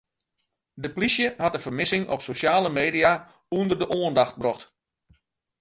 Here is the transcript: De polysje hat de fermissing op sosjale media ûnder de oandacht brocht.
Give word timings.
De 0.73 0.91
polysje 0.93 1.33
hat 1.37 1.51
de 1.51 1.59
fermissing 1.59 2.09
op 2.11 2.21
sosjale 2.21 2.69
media 2.79 3.27
ûnder 3.57 3.77
de 3.79 3.87
oandacht 3.95 4.35
brocht. 4.41 4.65